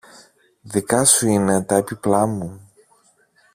[0.61, 2.71] Δικά σου είναι τα έπιπλα μου